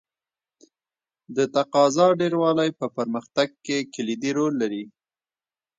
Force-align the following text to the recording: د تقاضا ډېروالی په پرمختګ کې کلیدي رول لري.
د 1.35 1.37
تقاضا 1.55 2.07
ډېروالی 2.19 2.69
په 2.79 2.85
پرمختګ 2.97 3.49
کې 3.65 3.77
کلیدي 3.93 4.31
رول 4.37 4.53
لري. 4.61 4.83